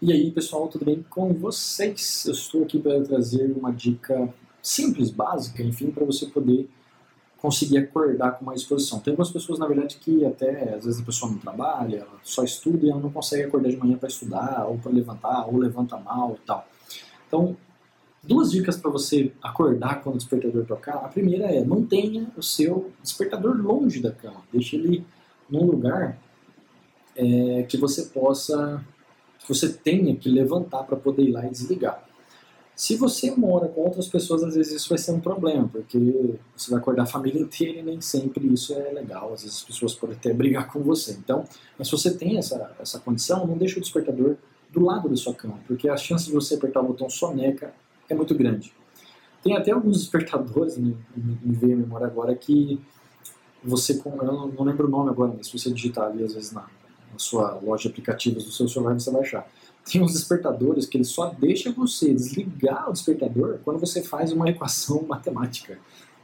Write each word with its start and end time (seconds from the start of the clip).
E 0.00 0.12
aí, 0.12 0.30
pessoal, 0.30 0.68
tudo 0.68 0.84
bem 0.84 1.02
com 1.08 1.32
vocês? 1.32 2.26
Eu 2.26 2.32
estou 2.32 2.64
aqui 2.64 2.78
para 2.78 3.02
trazer 3.02 3.50
uma 3.56 3.72
dica 3.72 4.28
simples, 4.62 5.10
básica, 5.10 5.62
enfim, 5.62 5.90
para 5.90 6.04
você 6.04 6.26
poder 6.26 6.68
conseguir 7.38 7.78
acordar 7.78 8.32
com 8.32 8.44
mais 8.44 8.60
disposição. 8.60 9.00
Tem 9.00 9.12
algumas 9.12 9.30
pessoas, 9.30 9.58
na 9.58 9.66
verdade, 9.66 9.96
que 9.96 10.22
até 10.26 10.74
às 10.74 10.84
vezes 10.84 11.00
a 11.00 11.04
pessoa 11.04 11.32
não 11.32 11.38
trabalha, 11.38 12.00
ela 12.00 12.20
só 12.22 12.44
estuda 12.44 12.84
e 12.84 12.90
ela 12.90 13.00
não 13.00 13.10
consegue 13.10 13.44
acordar 13.44 13.70
de 13.70 13.76
manhã 13.78 13.96
para 13.96 14.10
estudar, 14.10 14.66
ou 14.68 14.76
para 14.76 14.92
levantar, 14.92 15.46
ou 15.46 15.56
levanta 15.56 15.96
mal 15.96 16.36
e 16.42 16.46
tal. 16.46 16.68
Então, 17.26 17.56
duas 18.22 18.50
dicas 18.50 18.76
para 18.76 18.90
você 18.90 19.32
acordar 19.42 20.02
quando 20.02 20.16
o 20.16 20.18
despertador 20.18 20.66
tocar. 20.66 20.96
A 20.96 21.08
primeira 21.08 21.46
é 21.46 21.64
mantenha 21.64 22.30
o 22.36 22.42
seu 22.42 22.92
despertador 23.02 23.56
longe 23.56 24.02
da 24.02 24.12
cama. 24.12 24.42
Deixe 24.52 24.76
ele 24.76 25.06
num 25.48 25.64
lugar 25.64 26.18
é, 27.16 27.62
que 27.62 27.78
você 27.78 28.02
possa, 28.02 28.84
que 29.46 29.54
você 29.54 29.68
tenha 29.68 30.16
que 30.16 30.28
levantar 30.28 30.82
para 30.82 30.96
poder 30.96 31.22
ir 31.22 31.30
lá 31.30 31.46
e 31.46 31.50
desligar. 31.50 32.04
Se 32.74 32.96
você 32.96 33.30
mora 33.30 33.68
com 33.68 33.82
outras 33.82 34.06
pessoas, 34.06 34.42
às 34.42 34.54
vezes 34.54 34.74
isso 34.74 34.88
vai 34.90 34.98
ser 34.98 35.12
um 35.12 35.20
problema, 35.20 35.66
porque 35.66 35.98
você 36.54 36.70
vai 36.70 36.78
acordar 36.78 37.04
a 37.04 37.06
família 37.06 37.40
inteira 37.40 37.78
e 37.78 37.82
nem 37.82 38.00
sempre 38.02 38.46
isso 38.52 38.74
é 38.74 38.92
legal. 38.92 39.32
Às 39.32 39.42
vezes 39.42 39.58
as 39.58 39.62
pessoas 39.62 39.94
podem 39.94 40.16
até 40.16 40.34
brigar 40.34 40.70
com 40.70 40.80
você. 40.80 41.12
Então, 41.12 41.44
mas 41.78 41.88
se 41.88 41.92
você 41.92 42.12
tem 42.12 42.36
essa, 42.36 42.76
essa 42.78 42.98
condição, 42.98 43.46
não 43.46 43.56
deixe 43.56 43.78
o 43.78 43.80
despertador 43.80 44.36
do 44.70 44.80
lado 44.80 45.08
da 45.08 45.16
sua 45.16 45.32
cama, 45.32 45.58
porque 45.66 45.88
a 45.88 45.96
chance 45.96 46.26
de 46.26 46.32
você 46.32 46.56
apertar 46.56 46.80
o 46.80 46.88
botão 46.88 47.08
soneca 47.08 47.72
é 48.10 48.14
muito 48.14 48.34
grande. 48.34 48.74
Tem 49.42 49.56
até 49.56 49.70
alguns 49.70 49.98
despertadores, 49.98 50.76
me, 50.76 50.96
me 51.16 51.54
veio 51.54 51.74
a 51.74 51.76
memória 51.76 52.06
agora, 52.06 52.34
que 52.34 52.78
você, 53.64 54.00
eu 54.04 54.52
não 54.52 54.64
lembro 54.64 54.86
o 54.86 54.90
nome 54.90 55.10
agora, 55.10 55.32
mas 55.36 55.46
se 55.46 55.58
você 55.58 55.70
digitar 55.70 56.08
ali, 56.08 56.24
às 56.24 56.34
vezes 56.34 56.52
na, 56.52 56.66
na 57.12 57.18
sua 57.18 57.58
loja 57.62 57.84
de 57.84 57.88
aplicativos 57.88 58.44
do 58.44 58.50
seu 58.50 58.68
celular, 58.68 58.94
você 58.94 59.10
vai 59.10 59.22
achar. 59.22 59.48
Tem 59.90 60.02
uns 60.02 60.12
despertadores 60.12 60.86
que 60.86 60.96
ele 60.96 61.04
só 61.04 61.30
deixa 61.30 61.70
você 61.72 62.12
desligar 62.12 62.88
o 62.88 62.92
despertador 62.92 63.58
quando 63.64 63.78
você 63.78 64.02
faz 64.02 64.32
uma 64.32 64.48
equação 64.48 65.02
matemática. 65.06 65.78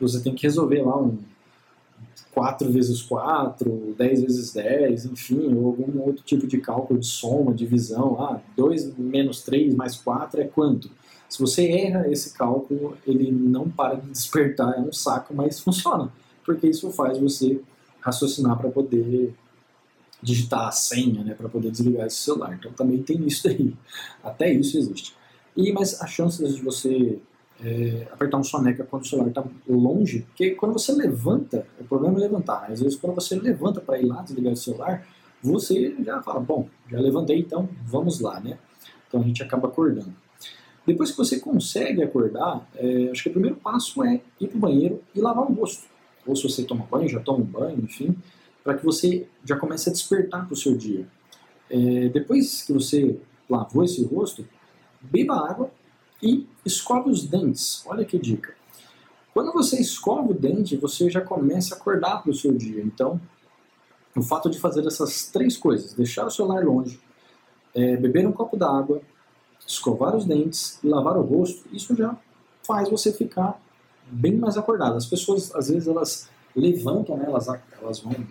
Você 0.00 0.20
tem 0.20 0.34
que 0.34 0.42
resolver 0.42 0.82
lá 0.82 1.00
um 1.00 1.18
4 2.34 2.70
vezes 2.70 3.00
4, 3.00 3.94
10 3.96 4.20
vezes 4.20 4.52
10, 4.52 5.06
enfim, 5.06 5.54
ou 5.54 5.68
algum 5.68 6.02
outro 6.02 6.22
tipo 6.22 6.46
de 6.46 6.58
cálculo 6.58 7.00
de 7.00 7.06
soma, 7.06 7.54
divisão. 7.54 8.20
Ah, 8.20 8.40
2 8.54 8.98
menos 8.98 9.40
3 9.42 9.74
mais 9.74 9.96
4 9.96 10.42
é 10.42 10.44
quanto? 10.44 10.90
Se 11.28 11.40
você 11.40 11.66
erra 11.66 12.10
esse 12.10 12.34
cálculo, 12.34 12.96
ele 13.06 13.32
não 13.32 13.70
para 13.70 13.94
de 13.96 14.10
despertar, 14.10 14.76
é 14.76 14.80
um 14.80 14.92
saco, 14.92 15.34
mas 15.34 15.58
funciona, 15.58 16.12
porque 16.44 16.68
isso 16.68 16.90
faz 16.92 17.18
você 17.18 17.60
raciocinar 18.00 18.56
para 18.58 18.70
poder 18.70 19.34
digitar 20.22 20.68
a 20.68 20.72
senha, 20.72 21.22
né, 21.22 21.34
para 21.34 21.48
poder 21.48 21.70
desligar 21.70 22.06
esse 22.06 22.18
celular. 22.18 22.54
Então 22.54 22.72
também 22.72 23.02
tem 23.02 23.24
isso 23.26 23.48
aí. 23.48 23.74
Até 24.22 24.52
isso 24.52 24.78
existe. 24.78 25.14
E 25.56 25.72
mas 25.72 26.00
as 26.00 26.10
chances 26.10 26.54
de 26.54 26.62
você 26.62 27.18
é, 27.60 28.06
apertar 28.12 28.38
um 28.38 28.44
soneca 28.44 28.84
quando 28.84 29.02
o 29.02 29.06
celular 29.06 29.28
está 29.28 29.44
longe, 29.68 30.20
porque 30.28 30.50
quando 30.50 30.72
você 30.72 30.92
levanta, 30.92 31.66
o 31.78 31.84
problema 31.84 32.18
é 32.18 32.22
levantar. 32.22 32.62
Né? 32.62 32.74
Às 32.74 32.80
vezes 32.80 32.98
quando 32.98 33.14
você 33.14 33.34
levanta 33.36 33.80
para 33.80 33.98
ir 33.98 34.06
lá 34.06 34.22
desligar 34.22 34.52
o 34.52 34.56
celular, 34.56 35.06
você 35.42 35.94
já 36.04 36.22
fala, 36.22 36.40
bom, 36.40 36.68
já 36.90 36.98
levantei, 36.98 37.38
então 37.38 37.68
vamos 37.84 38.20
lá, 38.20 38.40
né? 38.40 38.58
Então 39.06 39.20
a 39.20 39.22
gente 39.22 39.42
acaba 39.42 39.68
acordando. 39.68 40.12
Depois 40.84 41.10
que 41.10 41.16
você 41.16 41.38
consegue 41.38 42.02
acordar, 42.02 42.66
é, 42.74 43.10
acho 43.10 43.22
que 43.22 43.28
o 43.28 43.32
primeiro 43.32 43.56
passo 43.56 44.02
é 44.04 44.20
ir 44.40 44.48
para 44.48 44.56
o 44.56 44.60
banheiro 44.60 45.02
e 45.14 45.20
lavar 45.20 45.44
o 45.44 45.52
rosto. 45.52 45.84
Ou 46.26 46.34
se 46.34 46.42
você 46.42 46.64
toma 46.64 46.86
banho, 46.90 47.08
já 47.08 47.20
toma 47.20 47.38
um 47.38 47.46
banho, 47.46 47.78
enfim 47.82 48.16
para 48.66 48.76
que 48.76 48.84
você 48.84 49.28
já 49.44 49.56
comece 49.56 49.88
a 49.88 49.92
despertar 49.92 50.44
para 50.44 50.52
o 50.52 50.56
seu 50.56 50.76
dia. 50.76 51.06
É, 51.70 52.08
depois 52.08 52.64
que 52.64 52.72
você 52.72 53.16
lavou 53.48 53.84
esse 53.84 54.04
rosto, 54.04 54.44
beba 55.00 55.36
água 55.48 55.70
e 56.20 56.48
escove 56.64 57.08
os 57.08 57.24
dentes. 57.24 57.84
Olha 57.86 58.04
que 58.04 58.18
dica. 58.18 58.52
Quando 59.32 59.52
você 59.52 59.80
escova 59.80 60.32
o 60.32 60.34
dente, 60.34 60.76
você 60.76 61.08
já 61.08 61.20
começa 61.20 61.76
a 61.76 61.78
acordar 61.78 62.24
para 62.24 62.32
o 62.32 62.34
seu 62.34 62.52
dia. 62.52 62.82
Então, 62.82 63.20
o 64.16 64.22
fato 64.22 64.50
de 64.50 64.58
fazer 64.58 64.84
essas 64.84 65.28
três 65.28 65.56
coisas, 65.56 65.94
deixar 65.94 66.26
o 66.26 66.30
celular 66.30 66.64
longe, 66.64 66.98
é, 67.72 67.96
beber 67.96 68.26
um 68.26 68.32
copo 68.32 68.56
d'água, 68.56 69.00
escovar 69.64 70.16
os 70.16 70.24
dentes 70.24 70.80
e 70.82 70.88
lavar 70.88 71.16
o 71.16 71.22
rosto, 71.22 71.68
isso 71.72 71.94
já 71.94 72.16
faz 72.64 72.90
você 72.90 73.12
ficar 73.12 73.62
bem 74.10 74.36
mais 74.36 74.56
acordado. 74.56 74.96
As 74.96 75.06
pessoas, 75.06 75.54
às 75.54 75.68
vezes, 75.68 75.86
elas 75.86 76.28
levantam, 76.56 77.16
né, 77.16 77.26
elas, 77.28 77.46
elas 77.80 78.00
vão 78.00 78.26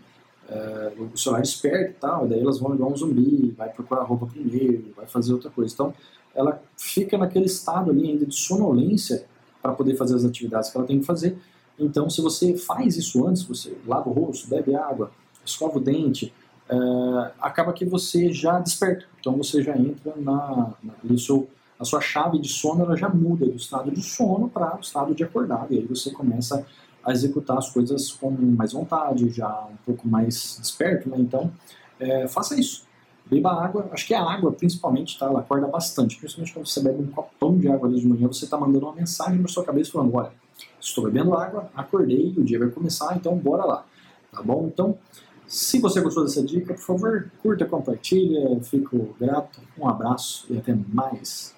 é, 0.49 0.93
o 0.99 1.17
celular 1.17 1.41
desperta 1.41 1.89
e 1.89 1.93
tal, 1.93 2.25
e 2.25 2.29
daí 2.29 2.39
elas 2.39 2.59
vão 2.59 2.73
igual 2.73 2.91
um 2.91 2.97
zumbi, 2.97 3.53
vai 3.57 3.69
procurar 3.69 4.03
roupa 4.03 4.27
primeiro, 4.27 4.93
vai 4.95 5.05
fazer 5.07 5.33
outra 5.33 5.49
coisa. 5.49 5.73
Então, 5.73 5.93
ela 6.35 6.61
fica 6.77 7.17
naquele 7.17 7.45
estado 7.45 7.91
ali 7.91 8.11
ainda 8.11 8.25
de 8.25 8.35
sonolência 8.35 9.25
para 9.61 9.73
poder 9.73 9.95
fazer 9.95 10.15
as 10.15 10.25
atividades 10.25 10.69
que 10.69 10.77
ela 10.77 10.85
tem 10.85 10.99
que 10.99 11.05
fazer. 11.05 11.37
Então, 11.79 12.09
se 12.09 12.21
você 12.21 12.55
faz 12.55 12.95
isso 12.97 13.25
antes, 13.25 13.43
você 13.43 13.75
lava 13.87 14.09
o 14.09 14.13
rosto, 14.13 14.47
bebe 14.47 14.75
água, 14.75 15.11
escova 15.45 15.77
o 15.77 15.81
dente, 15.81 16.33
é, 16.69 16.75
acaba 17.39 17.73
que 17.73 17.85
você 17.85 18.31
já 18.31 18.59
desperta. 18.59 19.05
Então, 19.19 19.35
você 19.37 19.63
já 19.63 19.75
entra 19.75 20.13
na, 20.17 20.73
na 20.83 20.93
ali 21.03 21.19
seu, 21.19 21.47
a 21.79 21.85
sua 21.85 22.01
chave 22.01 22.39
de 22.39 22.49
sono, 22.49 22.83
ela 22.83 22.95
já 22.95 23.09
muda 23.09 23.45
do 23.45 23.55
estado 23.55 23.91
de 23.91 24.01
sono 24.01 24.47
para 24.49 24.77
o 24.77 24.79
estado 24.79 25.15
de 25.15 25.23
acordado. 25.23 25.73
E 25.73 25.79
aí 25.79 25.85
você 25.85 26.11
começa 26.11 26.65
a 27.05 27.11
executar 27.11 27.57
as 27.57 27.69
coisas 27.69 28.11
com 28.11 28.31
mais 28.31 28.73
vontade, 28.73 29.29
já 29.29 29.67
um 29.71 29.77
pouco 29.85 30.07
mais 30.07 30.57
desperto, 30.59 31.09
né? 31.09 31.17
Então, 31.19 31.51
é, 31.99 32.27
faça 32.27 32.59
isso. 32.59 32.83
Beba 33.25 33.51
água, 33.51 33.89
acho 33.91 34.05
que 34.05 34.13
a 34.13 34.23
água 34.23 34.51
principalmente, 34.51 35.17
tá? 35.17 35.27
Ela 35.27 35.39
acorda 35.39 35.67
bastante, 35.67 36.17
principalmente 36.17 36.53
quando 36.53 36.67
você 36.67 36.81
bebe 36.81 37.01
um 37.01 37.07
copão 37.07 37.57
de 37.57 37.67
água 37.67 37.89
de 37.89 38.07
manhã, 38.07 38.27
você 38.27 38.45
está 38.45 38.57
mandando 38.57 38.85
uma 38.85 38.95
mensagem 38.95 39.39
na 39.39 39.47
sua 39.47 39.63
cabeça 39.63 39.91
falando, 39.91 40.15
olha, 40.15 40.31
estou 40.79 41.03
bebendo 41.05 41.33
água, 41.35 41.69
acordei, 41.75 42.33
o 42.37 42.43
dia 42.43 42.59
vai 42.59 42.69
começar, 42.69 43.15
então 43.15 43.35
bora 43.37 43.65
lá, 43.65 43.85
tá 44.31 44.43
bom? 44.43 44.69
Então, 44.71 44.97
se 45.47 45.79
você 45.79 46.01
gostou 46.01 46.23
dessa 46.23 46.43
dica, 46.43 46.73
por 46.73 46.83
favor, 46.83 47.31
curta, 47.41 47.65
compartilha, 47.65 48.59
fico 48.61 49.15
grato, 49.19 49.59
um 49.77 49.87
abraço 49.87 50.45
e 50.49 50.57
até 50.57 50.75
mais. 50.91 51.54